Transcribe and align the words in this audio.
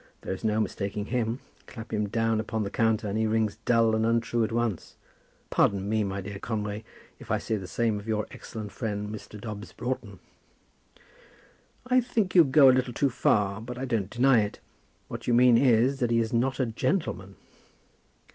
There 0.21 0.33
is 0.33 0.43
no 0.43 0.59
mistaking 0.59 1.05
him. 1.05 1.41
Clap 1.67 1.93
him 1.93 2.09
down 2.09 2.39
upon 2.39 2.63
the 2.63 2.71
counter, 2.71 3.07
and 3.07 3.19
he 3.19 3.27
rings 3.27 3.57
dull 3.65 3.95
and 3.95 4.03
untrue 4.03 4.43
at 4.43 4.51
once. 4.51 4.95
Pardon 5.51 5.87
me, 5.87 6.03
my 6.03 6.21
dear 6.21 6.39
Conway, 6.39 6.83
if 7.19 7.29
I 7.29 7.37
say 7.37 7.55
the 7.55 7.67
same 7.67 7.99
of 7.99 8.07
your 8.07 8.25
excellent 8.31 8.71
friend 8.71 9.13
Mr. 9.13 9.39
Dobbs 9.39 9.73
Broughton." 9.73 10.17
"I 11.85 11.99
think 12.01 12.33
you 12.33 12.43
go 12.43 12.67
a 12.67 12.73
little 12.73 12.93
too 12.95 13.11
far, 13.11 13.61
but 13.61 13.77
I 13.77 13.85
don't 13.85 14.09
deny 14.09 14.39
it. 14.41 14.57
What 15.07 15.27
you 15.27 15.35
mean 15.35 15.55
is, 15.55 15.99
that 15.99 16.09
he's 16.09 16.33
not 16.33 16.59
a 16.59 16.65
gentleman." 16.65 17.35